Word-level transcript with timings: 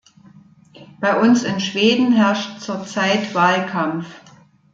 Bei 0.99 1.19
uns 1.21 1.43
in 1.43 1.59
Schweden 1.59 2.11
herrscht 2.11 2.59
zurzeit 2.59 3.35
Wahlkampf. 3.35 4.07